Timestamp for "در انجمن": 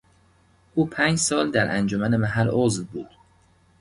1.51-2.15